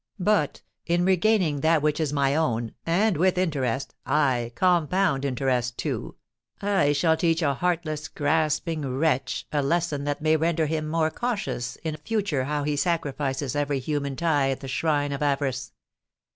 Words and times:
But, 0.17 0.63
in 0.87 1.05
regaining 1.05 1.59
that 1.61 1.83
which 1.83 1.99
is 1.99 2.11
my 2.11 2.35
own—and 2.35 3.17
with 3.17 3.37
interest—aye, 3.37 4.51
compound 4.55 5.23
interest, 5.23 5.77
too—I 5.77 6.91
shall 6.91 7.15
teach 7.15 7.43
a 7.43 7.53
heartless, 7.53 8.07
grasping 8.07 8.83
wretch 8.97 9.45
a 9.51 9.61
lesson 9.61 10.05
that 10.05 10.19
may 10.19 10.35
render 10.37 10.65
him 10.65 10.87
more 10.87 11.11
cautious 11.11 11.75
in 11.83 11.97
future 11.97 12.45
how 12.45 12.63
he 12.63 12.75
sacrifices 12.75 13.55
every 13.55 13.77
human 13.77 14.15
tie 14.15 14.49
at 14.49 14.61
the 14.61 14.67
shrine 14.67 15.11
of 15.11 15.21
avarice! 15.21 15.71